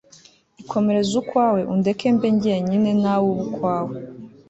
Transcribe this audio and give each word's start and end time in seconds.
ikomereze 0.61 1.13
ukwawe 1.21 1.61
undeke 1.73 2.07
mbe 2.15 2.27
jyenyine 2.41 2.89
nawe 3.03 3.25
ube 3.31 3.41
ukwawe 3.49 3.95